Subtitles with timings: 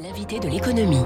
[0.00, 1.02] L'invité de l'économie.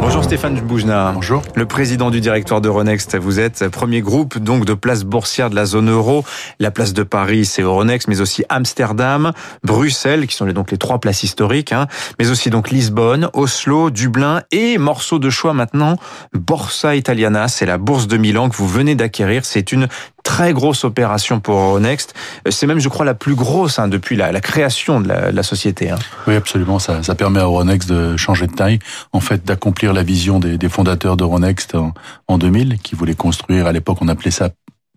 [0.00, 1.10] Bonjour Stéphane Boujna.
[1.14, 1.42] Bonjour.
[1.56, 3.16] Le président du directoire d'Euronext.
[3.16, 6.24] Vous êtes premier groupe donc de places boursières de la zone euro.
[6.60, 9.32] La place de Paris, c'est Euronext, mais aussi Amsterdam,
[9.64, 11.88] Bruxelles, qui sont donc les trois places historiques, hein,
[12.20, 15.96] mais aussi donc Lisbonne, Oslo, Dublin et morceau de choix maintenant,
[16.32, 17.48] Borsa Italiana.
[17.48, 19.44] C'est la bourse de Milan que vous venez d'acquérir.
[19.44, 19.88] C'est une
[20.28, 22.14] très grosse opération pour Euronext.
[22.50, 25.42] C'est même, je crois, la plus grosse hein, depuis la, la, création de la, la
[25.42, 25.88] société.
[25.88, 25.98] Hein.
[26.26, 26.78] Oui, absolument.
[26.78, 28.78] Ça, ça, permet à Euronext de changer de taille,
[29.12, 31.94] en fait, d'accomplir la vision des, des fondateurs d'Euronext en,
[32.28, 34.50] en 2000, qui voulaient construire, à l'époque, on appelait ça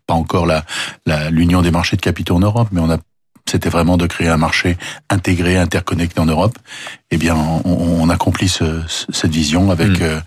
[0.05, 0.66] pas encore la
[1.30, 2.98] l'union des marchés de capitaux en Europe, mais on a
[3.50, 4.77] c'était vraiment de créer un marché
[5.10, 6.58] intégré, interconnecté en Europe.
[7.10, 10.22] Eh bien, on, on accomplit ce, cette vision avec mmh.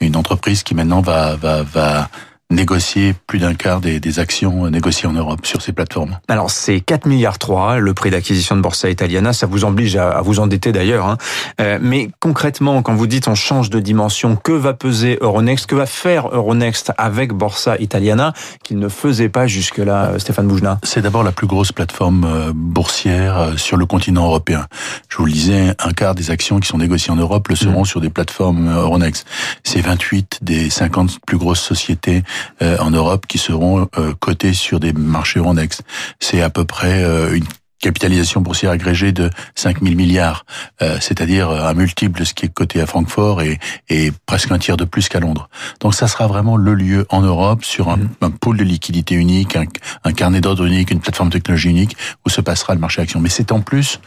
[0.00, 2.10] une entreprise qui maintenant va, va, va
[2.50, 6.18] négocier plus d'un quart des, des, actions négociées en Europe sur ces plateformes.
[6.28, 10.10] Alors c'est 4 milliards 3 le prix d'acquisition de Borsa Italiana, ça vous oblige à,
[10.10, 11.06] à vous endetter d'ailleurs.
[11.06, 11.16] Hein.
[11.60, 15.74] Euh, mais concrètement, quand vous dites on change de dimension, que va peser Euronext, que
[15.74, 21.02] va faire Euronext avec Borsa Italiana qu'il ne faisait pas jusque-là, euh, Stéphane Boujna C'est
[21.02, 24.66] d'abord la plus grosse plateforme euh, boursière sur le continent européen.
[25.08, 27.82] Je vous le disais, un quart des actions qui sont négociées en Europe le seront
[27.82, 27.86] mmh.
[27.86, 29.26] sur des plateformes Euronext.
[29.64, 32.22] C'est 28 des 50 plus grosses sociétés
[32.62, 35.82] euh, en Europe qui seront euh, cotés sur des marchés Euronext.
[36.20, 37.44] C'est à peu près euh, une
[37.80, 40.44] capitalisation boursière agrégée de 5 000 milliards,
[40.82, 44.58] euh, c'est-à-dire un multiple de ce qui est coté à Francfort et, et presque un
[44.58, 45.48] tiers de plus qu'à Londres.
[45.80, 48.08] Donc ça sera vraiment le lieu en Europe sur un, mmh.
[48.22, 49.64] un pôle de liquidité unique, un,
[50.04, 53.20] un carnet d'ordre unique, une plateforme de technologie unique où se passera le marché action.
[53.20, 54.00] Mais c'est en plus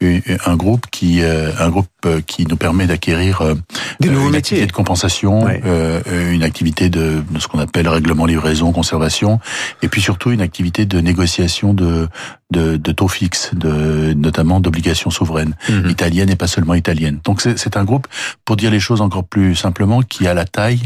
[0.00, 1.88] un groupe qui euh, un groupe
[2.26, 3.54] qui nous permet d'acquérir euh,
[4.00, 4.58] des nouveaux une métiers.
[4.58, 5.60] activité de compensation, ouais.
[5.64, 9.40] euh, une activité de, de ce qu'on appelle règlement livraison, conservation,
[9.82, 12.08] et puis surtout une activité de négociation de
[12.50, 15.90] de, de taux fixes, de, notamment d'obligations souveraines, mmh.
[15.90, 17.20] italiennes et pas seulement italiennes.
[17.24, 18.06] Donc c'est un groupe,
[18.44, 20.82] pour dire les choses encore plus simplement, qui a la taille,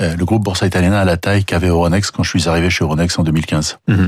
[0.00, 3.18] le groupe Borsa Italiana a la taille qu'avait Euronext quand je suis arrivé chez Euronext
[3.18, 3.78] en 2015.
[3.88, 4.06] Mmh.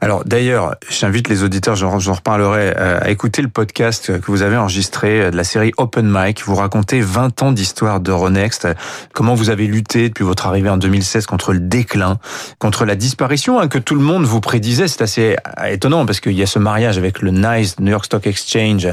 [0.00, 4.56] Alors d'ailleurs, j'invite les auditeurs, j'en reparlerai, euh, à écouter le podcast que vous avez
[4.56, 6.42] enregistré de la série Open Mic.
[6.44, 8.68] Vous racontez 20 ans d'histoire d'Euronext,
[9.12, 12.18] comment vous avez lutté depuis votre arrivée en 2016 contre le déclin,
[12.58, 14.88] contre la disparition hein, que tout le monde vous prédisait.
[14.88, 15.36] C'est assez
[15.68, 18.88] étonnant parce qu'il y a ce mariage avec le NICE, New York Stock Exchange,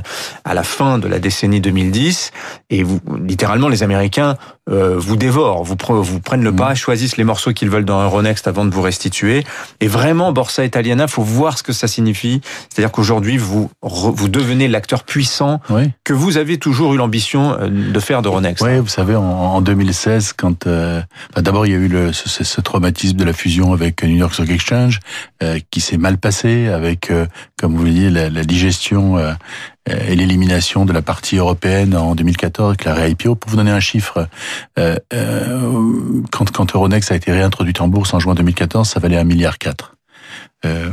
[0.46, 2.32] à la fin de la décennie 2010,
[2.70, 4.36] et vous, littéralement, les Américains
[4.70, 8.48] euh, vous dévorent, vous, vous prennent le pas, choisissent les morceaux qu'ils veulent dans Euronext
[8.48, 9.44] avant de vous restituer.
[9.80, 12.42] Et vraiment, Borsa Italiana, faut voir ce que ça signifie.
[12.70, 15.92] C'est-à-dire qu'aujourd'hui, vous vous devenez l'acteur puissant oui.
[16.04, 18.64] que vous avez toujours eu l'ambition de faire d'Euronext.
[18.64, 21.02] Oui, vous savez, en, en 2016, quand euh,
[21.36, 24.34] d'abord il y a eu le, ce, ce, traumatisme de la fusion avec New York
[24.34, 25.00] Stock Exchange,
[25.44, 27.12] euh, qui s'est mal passé avec
[27.60, 29.34] comme vous le disiez, la, la digestion euh,
[29.88, 33.36] et l'élimination de la partie européenne en 2014 avec la ré-IPO.
[33.36, 34.28] Pour vous donner un chiffre,
[34.78, 39.18] euh, euh, quand, quand Euronext a été réintroduite en bourse en juin 2014, ça valait
[39.18, 39.96] un milliard quatre.
[40.66, 40.90] Euh,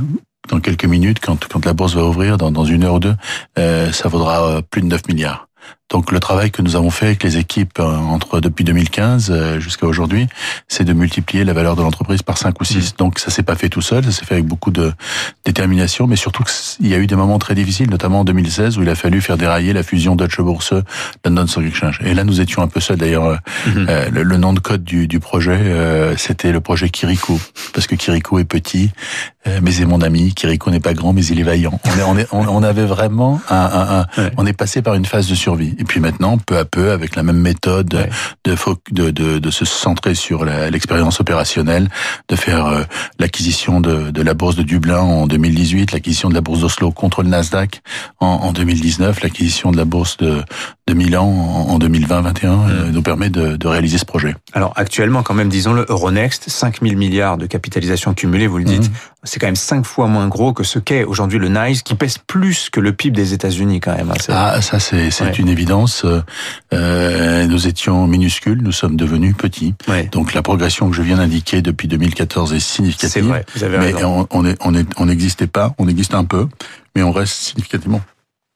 [0.48, 3.16] dans quelques minutes, quand, quand la bourse va ouvrir, dans, dans une heure ou deux,
[3.58, 5.48] euh, ça vaudra plus de 9 milliards.
[5.90, 10.26] Donc le travail que nous avons fait avec les équipes entre depuis 2015 jusqu'à aujourd'hui,
[10.68, 12.76] c'est de multiplier la valeur de l'entreprise par 5 ou 6.
[12.76, 12.96] Mmh.
[12.98, 14.92] Donc ça s'est pas fait tout seul, ça s'est fait avec beaucoup de
[15.44, 16.44] détermination, mais surtout
[16.80, 19.20] il y a eu des moments très difficiles, notamment en 2016 où il a fallu
[19.20, 20.74] faire dérailler la fusion Deutsche Börse
[21.24, 22.00] London Stock Exchange.
[22.04, 23.38] Et là nous étions un peu seuls d'ailleurs.
[23.66, 23.86] Mmh.
[23.88, 27.40] Euh, le, le, nom de code du, du projet, euh, c'était le projet Kirikou,
[27.72, 28.90] parce que Kirikou est petit,
[29.46, 30.34] euh, mais c'est mon ami.
[30.34, 31.78] Kirikou n'est pas grand, mais il est vaillant.
[31.84, 34.30] On, est, on, est, on, on avait vraiment un, un, un ouais.
[34.36, 35.75] on est passé par une phase de survie.
[35.78, 38.10] Et puis maintenant, peu à peu, avec la même méthode ouais.
[38.44, 38.56] de,
[38.90, 41.88] de, de, de, se centrer sur l'expérience opérationnelle,
[42.28, 42.82] de faire euh,
[43.18, 47.22] l'acquisition de, de, la bourse de Dublin en 2018, l'acquisition de la bourse d'Oslo contre
[47.22, 47.82] le Nasdaq
[48.20, 50.42] en, en 2019, l'acquisition de la bourse de,
[50.86, 52.68] de Milan en, en 2020-21 mmh.
[52.68, 54.34] euh, nous permet de, de, réaliser ce projet.
[54.52, 58.88] Alors actuellement, quand même, disons-le, Euronext, 5 000 milliards de capitalisation cumulée, vous le dites,
[58.88, 58.94] mmh.
[59.24, 62.18] c'est quand même 5 fois moins gros que ce qu'est aujourd'hui le NICE, qui pèse
[62.18, 64.10] plus que le PIB des États-Unis quand même.
[64.10, 65.32] Hein, ah, ça c'est ouais.
[65.38, 65.65] une évidence.
[66.72, 69.74] Euh, nous étions minuscules, nous sommes devenus petits.
[69.88, 70.08] Ouais.
[70.12, 73.12] Donc la progression que je viens d'indiquer depuis 2014 est significative.
[73.12, 74.26] C'est vrai, vous avez mais raison.
[74.30, 76.48] on n'existait pas, on existe un peu,
[76.94, 78.00] mais on reste significativement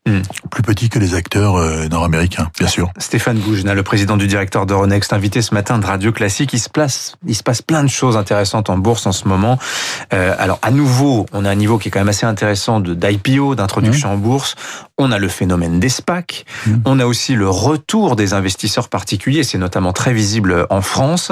[0.07, 0.21] Mmh.
[0.51, 2.91] Plus petit que les acteurs euh, nord-américains, bien sûr.
[2.97, 6.55] Stéphane Boujna, le président du directeur d'Euronext, invité ce matin de Radio Classique.
[6.55, 9.59] Il se place, il se passe plein de choses intéressantes en bourse en ce moment.
[10.15, 12.95] Euh, alors, à nouveau, on a un niveau qui est quand même assez intéressant de
[12.95, 14.13] d'IPO, d'introduction mmh.
[14.13, 14.55] en bourse.
[14.97, 16.47] On a le phénomène des SPAC.
[16.67, 16.77] Mmh.
[16.87, 19.45] On a aussi le retour des investisseurs particuliers.
[19.45, 21.31] C'est notamment très visible en France.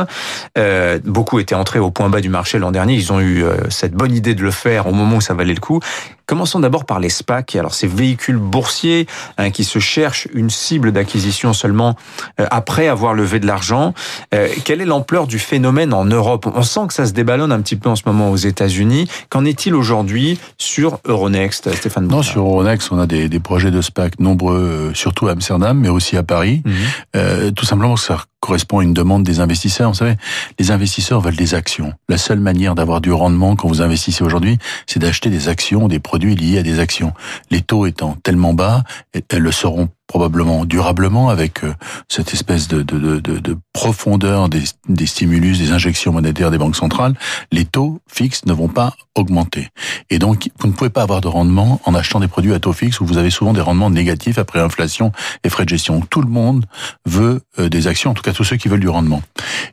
[0.59, 2.97] Euh, beaucoup étaient entrés au point bas du marché l'an dernier.
[2.97, 5.61] Ils ont eu cette bonne idée de le faire au moment où ça valait le
[5.61, 5.81] coup.
[6.28, 7.56] Commençons d'abord par les SPAC.
[7.56, 9.06] Alors ces véhicules boursiers
[9.38, 11.96] hein, qui se cherchent une cible d'acquisition seulement
[12.38, 13.94] euh, après avoir levé de l'argent.
[14.34, 16.46] Euh, quelle est l'ampleur du phénomène en Europe?
[16.54, 19.08] On sent que ça se déballonne un petit peu en ce moment aux États-Unis.
[19.30, 23.81] Qu'en est-il aujourd'hui sur Euronext, Stéphane Non, sur Euronext, on a des, des projets de
[23.81, 26.60] SPAC nombreux, euh, surtout à Amsterdam, mais aussi à Paris.
[26.66, 26.74] Mhm.
[27.16, 29.90] Euh, tout simplement ça correspond à une demande des investisseurs.
[29.90, 30.16] Vous savez,
[30.58, 31.92] les investisseurs veulent des actions.
[32.08, 35.98] La seule manière d'avoir du rendement quand vous investissez aujourd'hui, c'est d'acheter des actions, des
[35.98, 37.12] produits liés à des actions.
[37.50, 38.82] Les taux étant tellement bas,
[39.12, 41.75] elles le seront probablement durablement avec euh,
[42.08, 46.76] cette espèce de, de, de, de profondeur des, des, stimulus, des injections monétaires des banques
[46.76, 47.14] centrales,
[47.52, 49.69] les taux fixes ne vont pas augmenter.
[50.10, 52.72] Et donc, vous ne pouvez pas avoir de rendement en achetant des produits à taux
[52.72, 55.12] fixe où vous avez souvent des rendements négatifs après inflation
[55.44, 56.00] et frais de gestion.
[56.00, 56.64] Tout le monde
[57.05, 59.22] veut euh, des actions, en tout cas tous ceux qui veulent du rendement.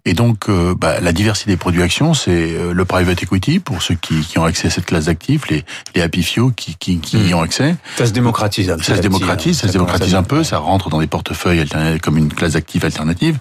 [0.03, 3.95] Et donc, euh, bah, la diversité des produits actions, c'est le private equity pour ceux
[3.95, 5.63] qui, qui ont accès à cette classe d'actifs, les,
[5.95, 7.37] les happy few qui, qui, qui y hmm.
[7.37, 7.75] ont accès.
[7.97, 8.75] Ça se démocratise.
[8.81, 11.65] Ça se démocratise, ça se démocratise un peu, ça rentre dans des portefeuilles
[12.01, 13.39] comme une classe d'actifs alternative,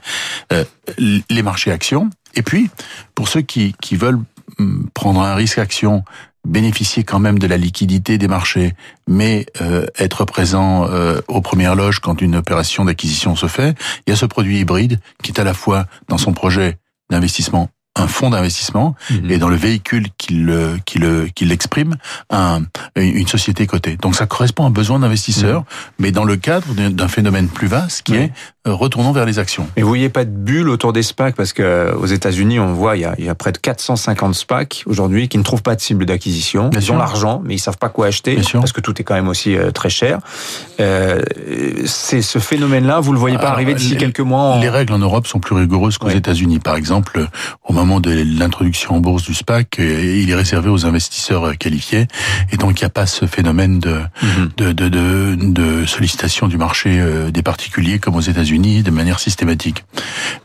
[0.52, 0.64] euh,
[0.98, 2.10] les marchés actions.
[2.34, 2.70] Et puis,
[3.14, 4.20] pour ceux qui, qui veulent
[4.58, 6.04] hum, prendre un risque action,
[6.46, 8.74] bénéficier quand même de la liquidité des marchés,
[9.08, 13.76] mais euh, être présent euh, aux premières loges quand une opération d'acquisition se fait,
[14.06, 16.78] il y a ce produit hybride qui est à la fois dans son projet
[17.10, 17.70] d'investissement
[18.04, 19.30] un fonds d'investissement mhm.
[19.30, 21.96] et dans le véhicule qui le qui l'exprime
[22.30, 22.62] un,
[22.96, 23.96] une société cotée.
[24.00, 25.66] Donc ça correspond à un besoin d'investisseurs, mhm.
[25.98, 28.32] mais dans le cadre d'un phénomène plus vaste qui est
[28.66, 29.68] euh, retournons vers les actions.
[29.76, 32.72] Et vous voyez pas de bulle autour des SPAC parce que euh, aux États-Unis, on
[32.72, 35.62] voit il y, a, il y a près de 450 SPAC aujourd'hui qui ne trouvent
[35.62, 36.70] pas de cible d'acquisition.
[36.72, 39.28] Ils ont l'argent, mais ils savent pas quoi acheter parce que tout est quand même
[39.28, 40.20] aussi euh, très cher.
[40.80, 41.20] Euh,
[41.84, 44.58] c'est ce phénomène-là, vous le voyez pas arriver d'ici quelques mois.
[44.60, 46.58] Les règles en Europe sont plus rigoureuses qu'aux États-Unis.
[46.58, 47.26] Par exemple,
[47.64, 52.06] au moment de l'introduction en bourse du SPAC, il est réservé aux investisseurs qualifiés,
[52.52, 54.50] et donc il n'y a pas ce phénomène de, mhm.
[54.56, 57.02] de, de, de, de sollicitation du marché
[57.32, 59.84] des particuliers comme aux États-Unis de manière systématique.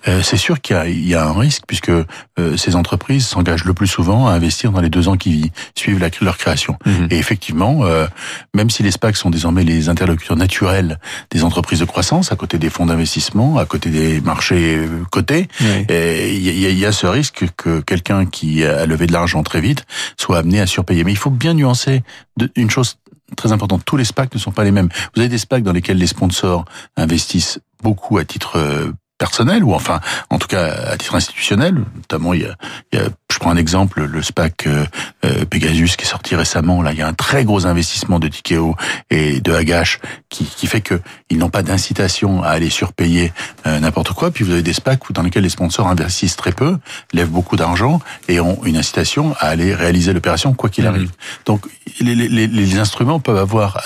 [0.08, 3.74] Euh, c'est sûr qu'il y, y, a un risque puisque euh, ces entreprises s'engagent le
[3.74, 6.78] plus souvent à investir dans les deux ans qui suivent la, leur création.
[6.86, 7.08] Mhm.
[7.12, 8.08] Et effectivement, euh,
[8.54, 11.00] même si les SPAC sont désormais les interlocuteurs naturels
[11.32, 15.48] des entreprises de croissance, à côté des fonds d'investissement, à côté des marchés euh, cotés,
[15.60, 19.86] il y, y, a ce risque que quelqu'un qui a levé de l'argent très vite
[20.18, 21.04] soit amené à surpayer.
[21.04, 22.04] Mais il faut bien nuancer
[22.56, 22.98] une chose
[23.36, 23.84] très importante.
[23.86, 24.90] Tous les SPAC ne sont pas les mêmes.
[25.14, 26.66] Vous avez des SPAC dans lesquels les sponsors
[26.98, 30.00] investissent beaucoup à titre euh, personnel ou enfin
[30.32, 32.56] en tout cas à titre institutionnel notamment il y a,
[32.92, 34.86] il y a je prends un exemple le SPAC euh,
[35.26, 38.28] euh, Pegasus qui est sorti récemment là il y a un très gros investissement de
[38.28, 38.76] Tikeo
[39.12, 40.00] et de Agache
[40.30, 41.00] qui, qui fait que
[41.30, 43.32] ils n'ont pas d'incitation à aller surpayer
[43.66, 46.78] n'importe quoi puis vous avez des SPAC dans lesquels les sponsors investissent très peu
[47.14, 48.00] lèvent beaucoup d'argent
[48.30, 50.88] et ont une incitation à aller réaliser l'opération quoi qu'il mmh.
[50.88, 51.12] arrive
[51.46, 51.66] donc
[52.00, 53.84] les, les, les, instruments peuvent avoir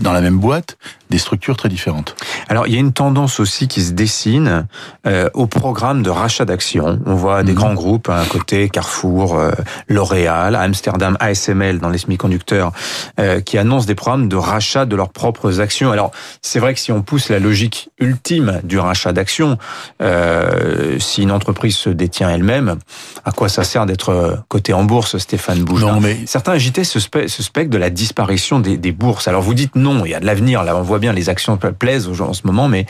[0.00, 0.78] dans la même boîte
[1.12, 2.16] des structures très différentes.
[2.48, 4.61] Alors il y a une tendance aussi qui se dessine
[5.06, 7.00] euh, au programme de rachat d'actions.
[7.06, 7.58] On voit des mhm.
[7.58, 9.52] grands groupes à côté, Carrefour, euh,
[9.88, 12.72] L'Oréal, Amsterdam, ASML dans les semi-conducteurs,
[13.20, 15.92] euh, qui annoncent des programmes de rachat de leurs propres actions.
[15.92, 16.10] Alors
[16.42, 19.58] c'est vrai que si on pousse la logique ultime du rachat d'actions,
[20.00, 22.76] euh, si une entreprise se détient elle-même,
[23.24, 26.18] à quoi ça sert d'être coté en bourse, Stéphane Bougelin mais...
[26.26, 29.28] Certains agitaient ce, ce spectre de la disparition des, des bourses.
[29.28, 30.62] Alors vous dites non, il y a de l'avenir.
[30.64, 32.86] Là, on voit bien les actions plaisent en ce moment, mais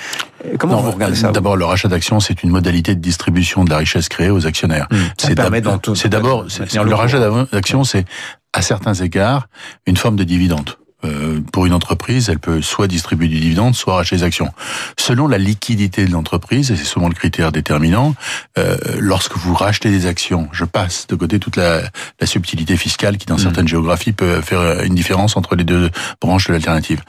[0.82, 4.08] vous regardez ça D'abord, le rachat d'actions, c'est une modalité de distribution de la richesse
[4.08, 4.86] créée aux actionnaires.
[4.90, 4.96] Hmm.
[5.18, 5.34] c'est
[6.08, 7.20] d'abord, le rachat
[7.52, 8.04] d'actions, c'est
[8.52, 9.46] à certains égards
[9.86, 10.76] une forme de dividende.
[11.04, 14.52] Euh, pour une entreprise, elle peut soit distribuer du dividende, soit racheter des actions.
[14.98, 18.14] Selon la liquidité de l'entreprise, et c'est souvent le critère déterminant,
[18.58, 21.82] euh, lorsque vous rachetez des actions, je passe de côté toute la,
[22.20, 23.38] la subtilité fiscale qui, dans mmh.
[23.38, 25.90] certaines géographies, peut faire une différence entre les deux
[26.20, 27.02] branches de l'alternative.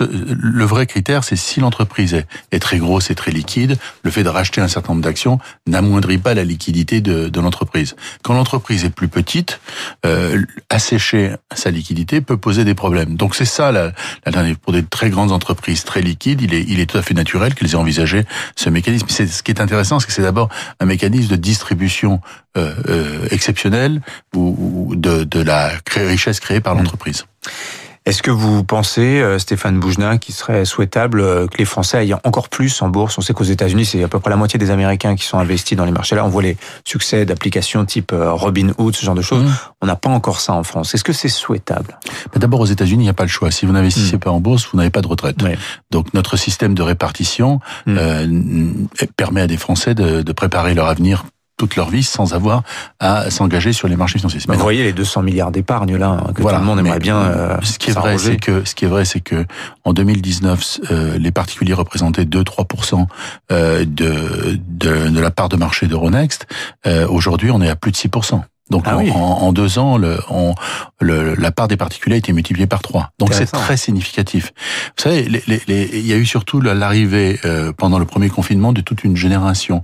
[0.00, 4.22] Le vrai critère, c'est si l'entreprise est, est, très grosse et très liquide, le fait
[4.22, 7.96] de racheter un certain nombre d'actions n'amoindrit pas la liquidité de, de l'entreprise.
[8.22, 9.60] Quand l'entreprise est plus petite,
[10.06, 13.16] euh, assécher sa liquidité peut poser des problèmes.
[13.20, 13.92] Donc c'est ça la,
[14.24, 17.12] la pour des très grandes entreprises très liquides, il est, il est tout à fait
[17.12, 18.24] naturel qu'elles aient envisagé
[18.56, 19.06] ce mécanisme.
[19.10, 20.48] C'est ce qui est intéressant, c'est que c'est d'abord
[20.80, 22.20] un mécanisme de distribution
[22.56, 24.00] euh, euh, exceptionnelle
[24.34, 26.84] ou, de, de la richesse créée par mmh.
[28.10, 32.16] Est-ce que vous pensez, euh, Stéphane Boujna, qu'il serait souhaitable euh, que les Français aillent
[32.24, 33.16] encore plus en bourse?
[33.18, 35.78] On sait qu'aux États-Unis, c'est à peu près la moitié des Américains qui sont investis
[35.78, 36.16] dans les marchés.
[36.16, 39.44] Là, on voit les succès d'applications type euh, Robinhood, ce genre de choses.
[39.44, 39.56] Mmh.
[39.82, 40.92] On n'a pas encore ça en France.
[40.92, 42.00] Est-ce que c'est souhaitable?
[42.34, 43.52] D'abord, aux États-Unis, il n'y a pas le choix.
[43.52, 44.20] Si vous n'investissez mmh.
[44.20, 45.36] pas en bourse, vous n'avez pas de retraite.
[45.92, 47.96] Donc, notre système de répartition mmh.
[49.16, 51.26] permet à des Français de, de préparer leur avenir
[51.60, 52.62] toute leur vie sans avoir
[53.00, 54.40] à s'engager sur les marchés financiers.
[54.48, 57.18] Mais vous voyez les 200 milliards d'épargne là hein, que tout le monde aimerait bien.
[57.18, 59.44] Euh, ce qui est vrai, c'est que ce qui est vrai, c'est que
[59.84, 63.06] en 2019, euh, les particuliers représentaient 2-3%
[63.52, 66.46] euh, de, de, de la part de marché d'Euronext.
[66.86, 68.40] Euh, Aujourd'hui, on est à plus de 6%.
[68.70, 70.54] Donc ah en, en, deux ans, le, on,
[71.00, 73.10] le, la part des particuliers a été multipliée par trois.
[73.18, 74.52] Donc c'est très significatif.
[74.96, 78.72] Vous savez, les, les, il y a eu surtout l'arrivée euh, pendant le premier confinement
[78.72, 79.82] de toute une génération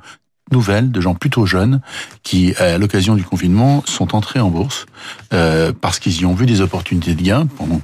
[0.52, 1.80] nouvelle de gens plutôt jeunes
[2.22, 4.86] qui, à l'occasion du confinement, sont entrés en bourse
[5.32, 7.80] euh, parce qu'ils y ont vu des opportunités de gain pendant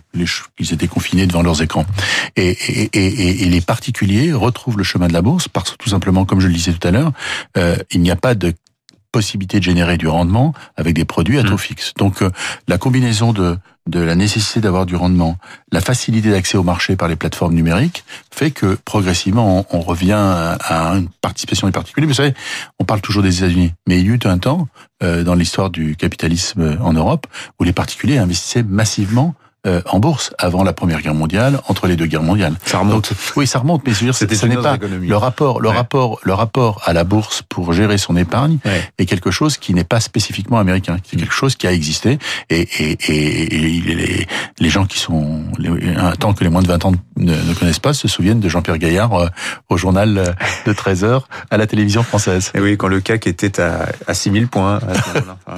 [0.56, 1.86] qu'ils étaient confinés devant leurs écrans.
[2.36, 5.88] Et, et, et, et, les particuliers retrouvent le chemin de la bourse parce que tout
[5.88, 7.12] simplement, comme je le disais tout à l'heure,
[7.56, 8.52] euh, il n'y a pas de
[9.12, 11.58] possibilité de générer du rendement avec des produits à taux mmh.
[11.58, 11.94] fixe.
[11.96, 12.30] Donc euh,
[12.66, 15.38] la combinaison de de la nécessité d'avoir du rendement,
[15.72, 20.94] la facilité d'accès au marché par les plateformes numériques fait que progressivement on, revient à,
[20.94, 22.06] une participation des particuliers.
[22.06, 22.34] Vous savez,
[22.78, 24.68] on parle toujours des États-Unis, mais il y a eu un temps
[25.02, 27.26] euh, dans l'histoire du capitalisme en Europe
[27.58, 31.94] où les particuliers investissaient massivement euh, en bourse avant la Première Guerre mondiale, entre les
[31.94, 32.56] deux guerres mondiales.
[32.64, 33.12] Ça remonte.
[33.36, 36.34] oui, ça remonte, mais je veux dire, ce n'est pas le rapport, le rapport, le
[36.34, 38.58] rapport à la bourse pour gérer son épargne
[38.98, 40.96] est quelque chose qui n'est pas spécifiquement américain.
[41.04, 42.18] C'est quelque chose qui a existé
[42.50, 44.26] et, et, et, et les,
[44.58, 45.44] les, gens qui sont
[45.96, 48.48] un temps que les moins de 20 ans ne, ne connaissent pas se souviennent de
[48.48, 49.28] Jean-Pierre Gaillard euh,
[49.68, 50.26] au journal euh,
[50.66, 52.50] de 13 heures à la télévision française.
[52.56, 54.80] Et oui, quand le CAC était à, à 6000 points,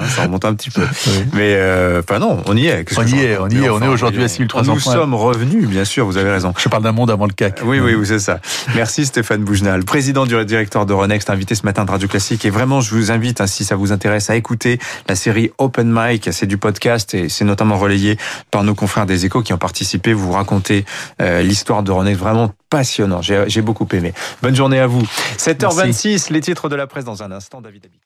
[0.09, 0.87] ça remonte un petit peu.
[1.33, 1.59] Mais
[2.01, 2.85] enfin non, on y est.
[2.99, 5.85] On y est, on y est, on est aujourd'hui à 6300 Nous sommes revenus, bien
[5.85, 6.53] sûr, vous avez raison.
[6.59, 7.61] Je parle d'un monde avant le CAC.
[7.65, 8.41] Oui, oui, oui c'est ça.
[8.75, 12.45] Merci Stéphane Bougenal, président du directeur de Renext, invité ce matin de Radio Classique.
[12.45, 15.91] Et vraiment, je vous invite, hein, si ça vous intéresse, à écouter la série Open
[15.91, 16.29] Mic.
[16.33, 18.19] C'est du podcast et c'est notamment relayé
[18.51, 20.13] par nos confrères des échos qui ont participé.
[20.13, 20.85] Vous racontez
[21.21, 23.21] euh, l'histoire de Renext vraiment passionnant.
[23.23, 24.13] J'ai beaucoup aimé.
[24.43, 25.03] Bonne journée à vous.
[25.39, 27.61] 7h26, les titres de la presse dans un instant.
[27.61, 28.05] David Abic.